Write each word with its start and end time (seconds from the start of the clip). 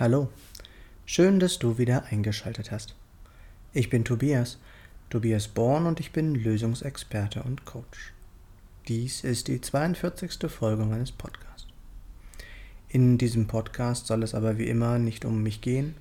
Hallo, 0.00 0.28
schön, 1.06 1.40
dass 1.40 1.58
du 1.58 1.76
wieder 1.76 2.04
eingeschaltet 2.04 2.70
hast. 2.70 2.94
Ich 3.72 3.90
bin 3.90 4.04
Tobias, 4.04 4.58
Tobias 5.10 5.48
Born 5.48 5.86
und 5.86 5.98
ich 5.98 6.12
bin 6.12 6.36
Lösungsexperte 6.36 7.42
und 7.42 7.64
Coach. 7.64 8.12
Dies 8.86 9.24
ist 9.24 9.48
die 9.48 9.60
42. 9.60 10.48
Folge 10.48 10.84
meines 10.84 11.10
Podcasts. 11.10 11.66
In 12.88 13.18
diesem 13.18 13.48
Podcast 13.48 14.06
soll 14.06 14.22
es 14.22 14.36
aber 14.36 14.56
wie 14.56 14.68
immer 14.68 15.00
nicht 15.00 15.24
um 15.24 15.42
mich 15.42 15.62
gehen, 15.62 15.96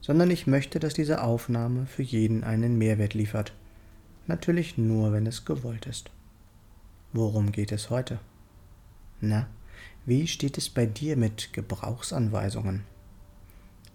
sondern 0.00 0.30
ich 0.30 0.46
möchte, 0.46 0.80
dass 0.80 0.94
diese 0.94 1.22
Aufnahme 1.22 1.84
für 1.84 2.04
jeden 2.04 2.44
einen 2.44 2.78
Mehrwert 2.78 3.12
liefert. 3.12 3.52
Natürlich 4.28 4.78
nur, 4.78 5.12
wenn 5.12 5.26
es 5.26 5.44
gewollt 5.44 5.84
ist. 5.84 6.10
Worum 7.12 7.52
geht 7.52 7.70
es 7.70 7.90
heute? 7.90 8.18
Na, 9.20 9.46
wie 10.06 10.26
steht 10.26 10.56
es 10.56 10.70
bei 10.70 10.86
dir 10.86 11.18
mit 11.18 11.52
Gebrauchsanweisungen? 11.52 12.90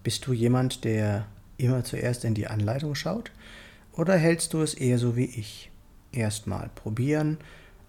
Bist 0.08 0.26
du 0.26 0.32
jemand, 0.32 0.84
der 0.84 1.26
immer 1.58 1.84
zuerst 1.84 2.24
in 2.24 2.32
die 2.32 2.46
Anleitung 2.46 2.94
schaut? 2.94 3.30
Oder 3.92 4.16
hältst 4.16 4.54
du 4.54 4.62
es 4.62 4.72
eher 4.72 4.98
so 4.98 5.16
wie 5.16 5.26
ich? 5.26 5.70
Erstmal 6.12 6.70
probieren 6.74 7.36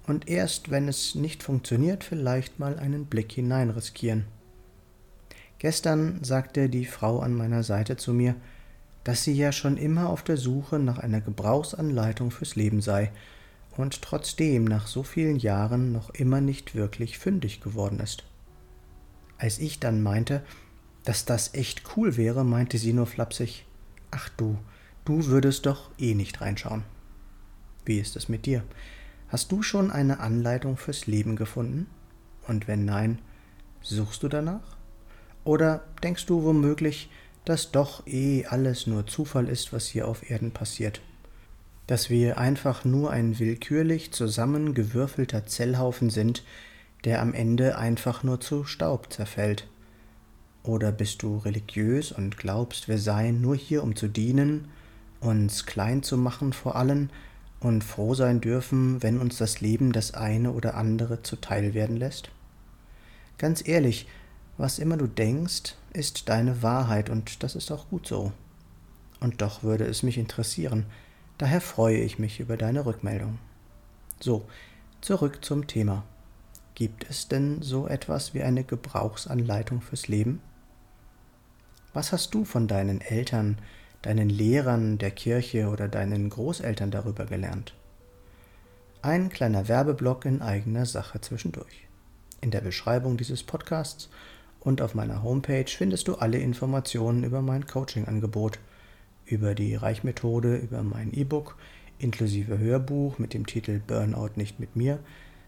und 0.05 0.27
erst, 0.27 0.69
wenn 0.69 0.89
es 0.89 1.15
nicht 1.15 1.43
funktioniert, 1.43 2.03
vielleicht 2.03 2.59
mal 2.59 2.77
einen 2.77 3.05
Blick 3.05 3.31
hinein 3.31 3.69
riskieren. 3.69 4.25
Gestern 5.59 6.21
sagte 6.21 6.67
die 6.67 6.83
Frau 6.83 7.21
an 7.21 7.33
meiner 7.35 7.63
Seite 7.63 7.95
zu 7.95 8.13
mir, 8.13 8.35
dass 9.05 9.23
sie 9.23 9.31
ja 9.31 9.53
schon 9.53 9.77
immer 9.77 10.09
auf 10.09 10.21
der 10.21 10.35
Suche 10.35 10.77
nach 10.77 10.97
einer 10.97 11.21
Gebrauchsanleitung 11.21 12.31
fürs 12.31 12.57
Leben 12.57 12.81
sei 12.81 13.13
und 13.77 14.01
trotzdem 14.01 14.65
nach 14.65 14.87
so 14.87 15.03
vielen 15.03 15.37
Jahren 15.37 15.93
noch 15.93 16.09
immer 16.09 16.41
nicht 16.41 16.75
wirklich 16.75 17.17
fündig 17.17 17.61
geworden 17.61 18.01
ist. 18.01 18.25
Als 19.37 19.57
ich 19.57 19.79
dann 19.79 20.03
meinte, 20.03 20.43
dass 21.09 21.25
das 21.25 21.55
echt 21.55 21.97
cool 21.97 22.17
wäre, 22.17 22.45
meinte 22.45 22.77
sie 22.77 22.93
nur 22.93 23.07
flapsig. 23.07 23.65
Ach 24.11 24.29
du, 24.37 24.59
du 25.05 25.25
würdest 25.25 25.65
doch 25.65 25.89
eh 25.97 26.13
nicht 26.13 26.39
reinschauen. 26.39 26.83
Wie 27.83 27.97
ist 27.97 28.15
es 28.15 28.29
mit 28.29 28.45
dir? 28.45 28.63
Hast 29.27 29.51
du 29.51 29.63
schon 29.63 29.89
eine 29.89 30.19
Anleitung 30.19 30.77
fürs 30.77 31.07
Leben 31.07 31.35
gefunden? 31.35 31.87
Und 32.47 32.67
wenn 32.67 32.85
nein, 32.85 33.17
suchst 33.81 34.21
du 34.21 34.27
danach? 34.27 34.77
Oder 35.43 35.83
denkst 36.03 36.27
du 36.27 36.43
womöglich, 36.43 37.09
dass 37.43 37.71
doch 37.71 38.05
eh 38.05 38.45
alles 38.45 38.85
nur 38.85 39.07
Zufall 39.07 39.49
ist, 39.49 39.73
was 39.73 39.87
hier 39.87 40.07
auf 40.07 40.29
Erden 40.29 40.51
passiert? 40.51 41.01
Dass 41.87 42.11
wir 42.11 42.37
einfach 42.37 42.85
nur 42.85 43.09
ein 43.09 43.39
willkürlich 43.39 44.11
zusammengewürfelter 44.11 45.47
Zellhaufen 45.47 46.11
sind, 46.11 46.43
der 47.03 47.19
am 47.19 47.33
Ende 47.33 47.79
einfach 47.79 48.21
nur 48.21 48.39
zu 48.39 48.63
Staub 48.63 49.11
zerfällt? 49.11 49.67
Oder 50.69 50.91
bist 50.91 51.23
du 51.23 51.37
religiös 51.37 52.11
und 52.11 52.37
glaubst, 52.37 52.87
wir 52.87 52.99
seien 52.99 53.41
nur 53.41 53.55
hier, 53.55 53.81
um 53.81 53.95
zu 53.95 54.07
dienen, 54.07 54.67
uns 55.19 55.65
klein 55.65 56.03
zu 56.03 56.15
machen 56.15 56.53
vor 56.53 56.75
allen 56.75 57.09
und 57.59 57.83
froh 57.83 58.13
sein 58.13 58.39
dürfen, 58.39 59.01
wenn 59.01 59.17
uns 59.17 59.39
das 59.39 59.61
Leben 59.61 59.93
das 59.93 60.13
eine 60.13 60.51
oder 60.51 60.75
andere 60.75 61.23
zuteil 61.23 61.73
werden 61.73 61.97
lässt? 61.97 62.29
Ganz 63.39 63.67
ehrlich, 63.67 64.07
was 64.59 64.77
immer 64.77 64.95
du 64.95 65.07
denkst, 65.07 65.73
ist 65.91 66.29
deine 66.29 66.61
Wahrheit 66.61 67.09
und 67.09 67.41
das 67.41 67.55
ist 67.55 67.71
auch 67.71 67.89
gut 67.89 68.05
so. 68.05 68.31
Und 69.19 69.41
doch 69.41 69.63
würde 69.63 69.85
es 69.85 70.03
mich 70.03 70.19
interessieren, 70.19 70.85
daher 71.39 71.61
freue 71.61 71.97
ich 71.97 72.19
mich 72.19 72.39
über 72.39 72.57
deine 72.57 72.85
Rückmeldung. 72.85 73.39
So, 74.19 74.45
zurück 75.01 75.43
zum 75.43 75.65
Thema. 75.65 76.03
Gibt 76.75 77.09
es 77.09 77.27
denn 77.27 77.63
so 77.63 77.87
etwas 77.87 78.35
wie 78.35 78.43
eine 78.43 78.63
Gebrauchsanleitung 78.63 79.81
fürs 79.81 80.07
Leben? 80.07 80.43
Was 81.99 82.13
hast 82.13 82.33
du 82.33 82.45
von 82.45 82.69
deinen 82.69 83.01
Eltern, 83.01 83.57
deinen 84.03 84.29
Lehrern 84.29 84.99
der 84.99 85.11
Kirche 85.11 85.67
oder 85.67 85.89
deinen 85.89 86.29
Großeltern 86.29 86.91
darüber 86.91 87.25
gelernt? 87.25 87.73
Ein 89.01 89.27
kleiner 89.27 89.67
Werbeblock 89.67 90.23
in 90.23 90.41
eigener 90.41 90.85
Sache 90.85 91.19
zwischendurch. 91.19 91.87
In 92.39 92.51
der 92.51 92.61
Beschreibung 92.61 93.17
dieses 93.17 93.43
Podcasts 93.43 94.09
und 94.61 94.81
auf 94.81 94.95
meiner 94.95 95.23
Homepage 95.23 95.67
findest 95.67 96.07
du 96.07 96.15
alle 96.15 96.37
Informationen 96.37 97.25
über 97.25 97.41
mein 97.41 97.67
Coaching-Angebot, 97.67 98.59
über 99.25 99.53
die 99.53 99.75
Reichmethode, 99.75 100.55
über 100.55 100.83
mein 100.83 101.13
E-Book 101.13 101.57
inklusive 101.97 102.59
Hörbuch 102.59 103.19
mit 103.19 103.33
dem 103.33 103.45
Titel 103.45 103.81
Burnout 103.85 104.37
nicht 104.37 104.57
mit 104.57 104.77
mir, 104.77 104.99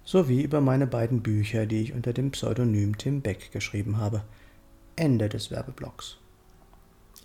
sowie 0.03 0.41
über 0.41 0.59
meine 0.59 0.85
beiden 0.85 1.21
Bücher, 1.23 1.65
die 1.65 1.81
ich 1.81 1.93
unter 1.93 2.11
dem 2.11 2.31
Pseudonym 2.31 2.97
Tim 2.97 3.21
Beck 3.21 3.53
geschrieben 3.53 3.99
habe. 3.99 4.25
Ende 4.97 5.29
des 5.29 5.49
Werbeblocks. 5.49 6.17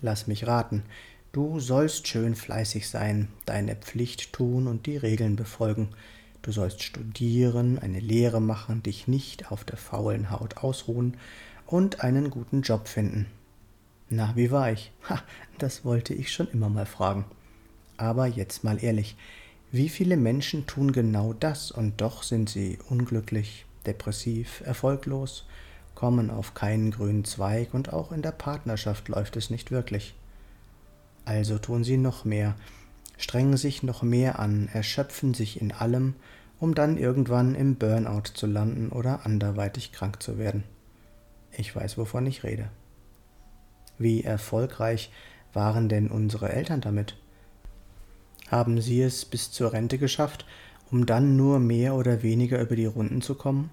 Lass 0.03 0.27
mich 0.27 0.47
raten, 0.47 0.83
du 1.33 1.59
sollst 1.59 2.07
schön 2.07 2.35
fleißig 2.35 2.89
sein, 2.89 3.29
deine 3.47 3.77
Pflicht 3.77 4.33
tun 4.33 4.67
und 4.67 4.87
die 4.87 4.97
Regeln 4.97 5.37
befolgen. 5.37 5.89
Du 6.43 6.53
sollst 6.53 6.83
studieren, 6.83 7.79
eine 7.79 8.01
Lehre 8.01 8.41
machen, 8.41 8.83
dich 8.83 9.09
nicht 9.09 9.51
auf 9.51 9.65
der 9.65 9.79
faulen 9.79 10.31
Haut 10.31 10.59
ausruhen 10.59 11.17
und 11.67 12.03
einen 12.03 12.31
guten 12.31 12.63
Job 12.63 12.89
finden. 12.89 13.27
Na, 14.09 14.33
wie 14.37 14.51
war 14.51 14.71
ich? 14.71 14.93
Ha, 15.09 15.23
das 15.59 15.85
wollte 15.85 16.15
ich 16.15 16.33
schon 16.33 16.49
immer 16.49 16.69
mal 16.69 16.87
fragen. 16.87 17.25
Aber 17.97 18.27
jetzt 18.27 18.63
mal 18.63 18.83
ehrlich, 18.83 19.17
wie 19.73 19.89
viele 19.89 20.17
Menschen 20.17 20.67
tun 20.67 20.93
genau 20.93 21.33
das 21.33 21.71
und 21.73 22.01
doch 22.01 22.23
sind 22.23 22.49
sie 22.49 22.79
unglücklich, 22.89 23.65
depressiv, 23.85 24.63
erfolglos 24.65 25.47
kommen 25.97 26.31
auf 26.31 26.55
keinen 26.55 26.93
grünen 26.93 27.25
Zweig 27.25 27.75
und 27.75 27.93
auch 27.93 28.13
in 28.13 28.23
der 28.23 28.31
Partnerschaft 28.31 29.09
läuft 29.09 29.37
es 29.37 29.51
nicht 29.51 29.73
wirklich. 29.73 30.15
Also 31.25 31.59
tun 31.59 31.83
sie 31.83 31.97
noch 31.97 32.25
mehr, 32.25 32.55
strengen 33.17 33.57
sich 33.57 33.83
noch 33.83 34.05
mehr 34.05 34.39
an, 34.39 34.69
erschöpfen 34.73 35.35
sich 35.35 35.61
in 35.61 35.73
allem, 35.73 36.15
um 36.61 36.77
dann 36.77 36.99
irgendwann 36.99 37.57
im 37.57 37.75
Burnout 37.75 38.35
zu 38.35 38.47
landen 38.47 38.91
oder 38.91 39.27
anderweitig 39.27 39.91
krank 39.91 40.23
zu 40.23 40.39
werden. 40.39 40.63
Ich 41.51 41.75
weiß, 41.75 41.99
wovon 41.99 42.27
ich 42.27 42.45
rede. 42.45 42.69
Wie 43.99 44.23
erfolgreich 44.23 45.11
waren 45.53 45.89
denn 45.89 46.09
unsere 46.09 46.51
Eltern 46.51 46.83
damit? 46.83 47.17
Haben 48.51 48.81
sie 48.81 49.03
es 49.03 49.25
bis 49.25 49.51
zur 49.51 49.73
Rente 49.73 49.99
geschafft, 49.99 50.47
um 50.91 51.07
dann 51.07 51.37
nur 51.37 51.59
mehr 51.59 51.95
oder 51.95 52.23
weniger 52.23 52.61
über 52.61 52.77
die 52.77 52.87
Runden 52.87 53.23
zu 53.23 53.35
kommen? 53.35 53.71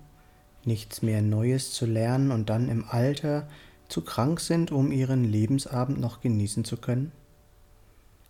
Nichts 0.65 1.01
mehr 1.01 1.21
Neues 1.21 1.71
zu 1.73 1.85
lernen 1.85 2.31
und 2.31 2.49
dann 2.49 2.69
im 2.69 2.85
Alter 2.87 3.47
zu 3.89 4.01
krank 4.01 4.39
sind, 4.39 4.71
um 4.71 4.91
ihren 4.91 5.23
Lebensabend 5.23 5.99
noch 5.99 6.21
genießen 6.21 6.65
zu 6.65 6.77
können? 6.77 7.11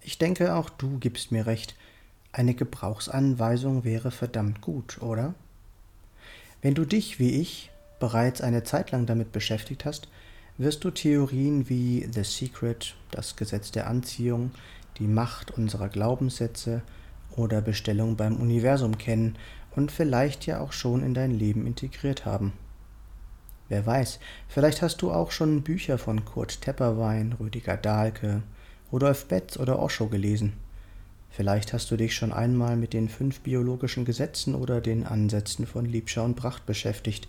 Ich 0.02 0.18
denke, 0.18 0.56
auch 0.56 0.70
du 0.70 1.00
gibst 1.00 1.32
mir 1.32 1.46
recht, 1.46 1.76
eine 2.32 2.54
Gebrauchsanweisung 2.54 3.84
wäre 3.84 4.12
verdammt 4.12 4.60
gut, 4.62 5.02
oder? 5.02 5.36
Wenn 6.62 6.74
du 6.74 6.86
dich, 6.86 7.20
wie 7.20 7.40
ich, 7.40 7.70
bereits 8.00 8.42
eine 8.42 8.64
Zeit 8.64 8.92
lang 8.92 9.06
damit 9.06 9.32
beschäftigt 9.32 9.86
hast, 9.86 10.08
wirst 10.58 10.84
du 10.84 10.92
Theorien 10.92 11.70
wie 11.70 12.08
The 12.12 12.24
Secret, 12.24 12.96
das 13.12 13.36
Gesetz 13.36 13.72
der 13.72 13.88
Anziehung, 13.88 14.52
die 14.98 15.08
Macht 15.08 15.52
unserer 15.52 15.90
Glaubenssätze 15.90 16.82
oder 17.36 17.62
Bestellung 17.62 18.16
beim 18.16 18.38
Universum 18.38 18.98
kennen 18.98 19.38
und 19.76 19.92
vielleicht 19.92 20.46
ja 20.46 20.60
auch 20.60 20.72
schon 20.72 21.04
in 21.04 21.14
dein 21.14 21.32
Leben 21.32 21.66
integriert 21.66 22.26
haben. 22.26 22.54
Wer 23.70 23.86
weiß, 23.86 24.20
vielleicht 24.48 24.82
hast 24.82 25.02
du 25.02 25.12
auch 25.12 25.32
schon 25.32 25.64
Bücher 25.64 25.98
von 25.98 26.26
Kurt 26.26 26.62
Tepperwein, 26.62 27.34
Rüdiger 27.40 27.78
Dahlke, 27.78 28.44
Rudolf 28.92 29.26
Betz 29.26 29.58
oder 29.58 29.80
Osho 29.80 30.08
gelesen. 30.08 30.54
Vielleicht 31.32 31.74
hast 31.74 31.90
du 31.90 31.98
dich 31.98 32.14
schon 32.14 32.32
einmal 32.32 32.76
mit 32.76 32.94
den 32.94 33.10
fünf 33.10 33.40
biologischen 33.40 34.06
Gesetzen 34.06 34.54
oder 34.54 34.82
den 34.82 35.04
Ansätzen 35.08 35.66
von 35.66 35.86
Liebscher 35.86 36.24
und 36.24 36.36
Pracht 36.36 36.68
beschäftigt 36.68 37.28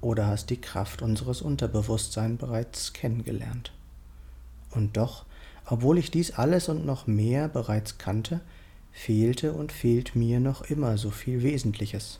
oder 0.00 0.26
hast 0.26 0.48
die 0.48 0.60
Kraft 0.60 1.02
unseres 1.02 1.42
Unterbewusstseins 1.42 2.38
bereits 2.38 2.94
kennengelernt. 2.94 3.72
Und 4.70 4.96
doch, 4.96 5.26
obwohl 5.66 5.98
ich 5.98 6.10
dies 6.10 6.30
alles 6.32 6.70
und 6.70 6.86
noch 6.86 7.06
mehr 7.06 7.48
bereits 7.48 7.98
kannte, 7.98 8.40
fehlte 8.98 9.52
und 9.52 9.70
fehlt 9.70 10.16
mir 10.16 10.40
noch 10.40 10.62
immer 10.62 10.98
so 10.98 11.10
viel 11.10 11.44
Wesentliches. 11.44 12.18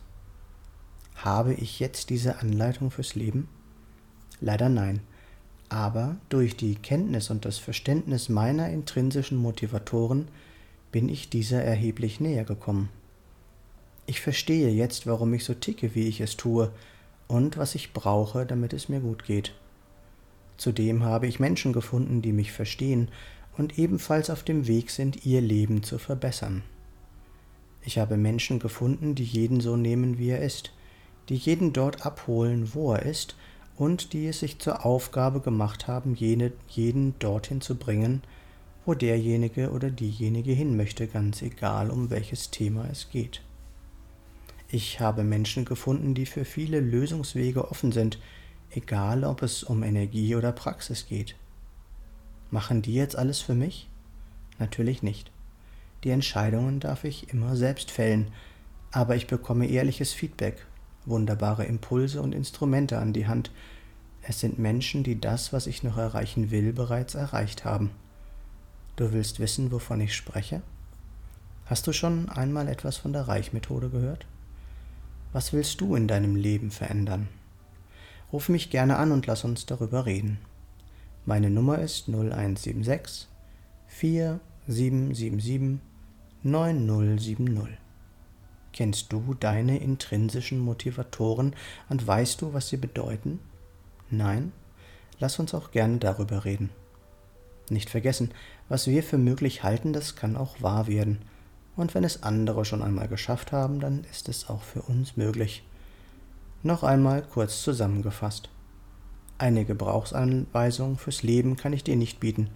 Habe 1.16 1.52
ich 1.52 1.80
jetzt 1.80 2.08
diese 2.08 2.38
Anleitung 2.38 2.92
fürs 2.92 3.16
Leben? 3.16 3.48
Leider 4.40 4.68
nein. 4.68 5.00
Aber 5.68 6.16
durch 6.28 6.56
die 6.56 6.76
Kenntnis 6.76 7.30
und 7.30 7.44
das 7.44 7.58
Verständnis 7.58 8.28
meiner 8.28 8.70
intrinsischen 8.70 9.38
Motivatoren 9.38 10.28
bin 10.92 11.08
ich 11.08 11.28
dieser 11.28 11.62
erheblich 11.62 12.20
näher 12.20 12.44
gekommen. 12.44 12.90
Ich 14.06 14.20
verstehe 14.20 14.70
jetzt, 14.70 15.06
warum 15.06 15.34
ich 15.34 15.44
so 15.44 15.54
ticke, 15.54 15.96
wie 15.96 16.06
ich 16.06 16.20
es 16.20 16.36
tue, 16.36 16.70
und 17.26 17.58
was 17.58 17.74
ich 17.74 17.92
brauche, 17.92 18.46
damit 18.46 18.72
es 18.72 18.88
mir 18.88 19.00
gut 19.00 19.24
geht. 19.24 19.52
Zudem 20.56 21.02
habe 21.02 21.26
ich 21.26 21.40
Menschen 21.40 21.72
gefunden, 21.72 22.22
die 22.22 22.32
mich 22.32 22.52
verstehen 22.52 23.08
und 23.58 23.78
ebenfalls 23.78 24.30
auf 24.30 24.42
dem 24.42 24.66
Weg 24.66 24.90
sind, 24.90 25.26
ihr 25.26 25.40
Leben 25.40 25.82
zu 25.82 25.98
verbessern. 25.98 26.62
Ich 27.84 27.98
habe 27.98 28.16
Menschen 28.16 28.58
gefunden, 28.58 29.14
die 29.14 29.24
jeden 29.24 29.60
so 29.60 29.76
nehmen, 29.76 30.18
wie 30.18 30.30
er 30.30 30.40
ist, 30.40 30.72
die 31.28 31.36
jeden 31.36 31.72
dort 31.72 32.06
abholen, 32.06 32.72
wo 32.74 32.92
er 32.92 33.02
ist, 33.02 33.36
und 33.76 34.12
die 34.12 34.26
es 34.26 34.40
sich 34.40 34.58
zur 34.58 34.84
Aufgabe 34.84 35.40
gemacht 35.40 35.86
haben, 35.86 36.14
jene, 36.14 36.52
jeden 36.68 37.18
dorthin 37.18 37.60
zu 37.60 37.76
bringen, 37.76 38.22
wo 38.84 38.94
derjenige 38.94 39.70
oder 39.70 39.90
diejenige 39.90 40.52
hin 40.52 40.76
möchte, 40.76 41.06
ganz 41.06 41.42
egal, 41.42 41.90
um 41.90 42.10
welches 42.10 42.50
Thema 42.50 42.88
es 42.90 43.10
geht. 43.10 43.42
Ich 44.70 45.00
habe 45.00 45.22
Menschen 45.24 45.64
gefunden, 45.64 46.14
die 46.14 46.26
für 46.26 46.44
viele 46.44 46.80
Lösungswege 46.80 47.70
offen 47.70 47.92
sind, 47.92 48.18
egal 48.70 49.24
ob 49.24 49.42
es 49.42 49.62
um 49.62 49.82
Energie 49.82 50.34
oder 50.34 50.52
Praxis 50.52 51.06
geht. 51.06 51.36
Machen 52.50 52.82
die 52.82 52.94
jetzt 52.94 53.16
alles 53.16 53.40
für 53.40 53.54
mich? 53.54 53.88
Natürlich 54.58 55.02
nicht. 55.02 55.30
Die 56.04 56.10
Entscheidungen 56.10 56.80
darf 56.80 57.04
ich 57.04 57.32
immer 57.32 57.56
selbst 57.56 57.90
fällen, 57.90 58.30
aber 58.92 59.16
ich 59.16 59.26
bekomme 59.26 59.66
ehrliches 59.66 60.12
Feedback, 60.12 60.64
wunderbare 61.04 61.64
Impulse 61.64 62.22
und 62.22 62.34
Instrumente 62.34 62.98
an 62.98 63.12
die 63.12 63.26
Hand. 63.26 63.50
Es 64.22 64.40
sind 64.40 64.58
Menschen, 64.58 65.02
die 65.02 65.20
das, 65.20 65.52
was 65.52 65.66
ich 65.66 65.82
noch 65.82 65.98
erreichen 65.98 66.50
will, 66.50 66.72
bereits 66.72 67.14
erreicht 67.14 67.64
haben. 67.64 67.90
Du 68.96 69.12
willst 69.12 69.40
wissen, 69.40 69.70
wovon 69.70 70.00
ich 70.00 70.14
spreche? 70.14 70.62
Hast 71.66 71.86
du 71.86 71.92
schon 71.92 72.28
einmal 72.30 72.68
etwas 72.68 72.96
von 72.96 73.12
der 73.12 73.28
Reichmethode 73.28 73.90
gehört? 73.90 74.26
Was 75.32 75.52
willst 75.52 75.80
du 75.80 75.94
in 75.94 76.08
deinem 76.08 76.34
Leben 76.34 76.70
verändern? 76.70 77.28
Ruf 78.32 78.48
mich 78.48 78.70
gerne 78.70 78.96
an 78.96 79.12
und 79.12 79.26
lass 79.26 79.44
uns 79.44 79.66
darüber 79.66 80.06
reden. 80.06 80.38
Meine 81.28 81.50
Nummer 81.50 81.78
ist 81.80 82.08
0176 82.08 83.28
4777 83.88 85.78
9070. 86.42 87.76
Kennst 88.72 89.12
du 89.12 89.34
deine 89.38 89.76
intrinsischen 89.76 90.58
Motivatoren 90.58 91.54
und 91.90 92.06
weißt 92.06 92.40
du, 92.40 92.54
was 92.54 92.70
sie 92.70 92.78
bedeuten? 92.78 93.40
Nein? 94.08 94.52
Lass 95.18 95.38
uns 95.38 95.52
auch 95.52 95.70
gerne 95.70 95.98
darüber 95.98 96.46
reden. 96.46 96.70
Nicht 97.68 97.90
vergessen, 97.90 98.30
was 98.70 98.86
wir 98.86 99.02
für 99.02 99.18
möglich 99.18 99.62
halten, 99.62 99.92
das 99.92 100.16
kann 100.16 100.34
auch 100.34 100.62
wahr 100.62 100.86
werden. 100.86 101.18
Und 101.76 101.94
wenn 101.94 102.04
es 102.04 102.22
andere 102.22 102.64
schon 102.64 102.82
einmal 102.82 103.08
geschafft 103.08 103.52
haben, 103.52 103.80
dann 103.80 104.04
ist 104.10 104.30
es 104.30 104.48
auch 104.48 104.62
für 104.62 104.80
uns 104.80 105.18
möglich. 105.18 105.62
Noch 106.62 106.84
einmal 106.84 107.20
kurz 107.20 107.60
zusammengefasst. 107.60 108.48
Eine 109.38 109.64
Gebrauchsanweisung 109.64 110.98
fürs 110.98 111.22
Leben 111.22 111.56
kann 111.56 111.72
ich 111.72 111.84
dir 111.84 111.94
nicht 111.94 112.18
bieten, 112.18 112.50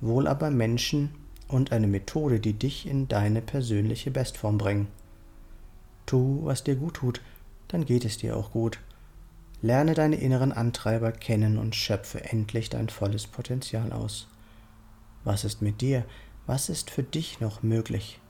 wohl 0.00 0.28
aber 0.28 0.50
Menschen 0.50 1.10
und 1.48 1.72
eine 1.72 1.88
Methode, 1.88 2.38
die 2.38 2.52
dich 2.52 2.86
in 2.86 3.08
deine 3.08 3.42
persönliche 3.42 4.12
Bestform 4.12 4.56
bringen. 4.56 4.86
Tu, 6.06 6.44
was 6.44 6.62
dir 6.62 6.76
gut 6.76 6.94
tut, 6.94 7.20
dann 7.66 7.84
geht 7.84 8.04
es 8.04 8.18
dir 8.18 8.36
auch 8.36 8.52
gut. 8.52 8.78
Lerne 9.62 9.94
deine 9.94 10.16
inneren 10.16 10.52
Antreiber 10.52 11.10
kennen 11.10 11.58
und 11.58 11.74
schöpfe 11.74 12.24
endlich 12.24 12.70
dein 12.70 12.88
volles 12.88 13.26
Potenzial 13.26 13.92
aus. 13.92 14.28
Was 15.24 15.44
ist 15.44 15.60
mit 15.60 15.80
dir? 15.80 16.04
Was 16.46 16.68
ist 16.68 16.90
für 16.90 17.02
dich 17.02 17.40
noch 17.40 17.62
möglich? 17.62 18.20